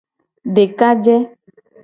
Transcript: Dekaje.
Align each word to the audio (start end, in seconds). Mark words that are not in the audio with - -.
Dekaje. 0.55 1.15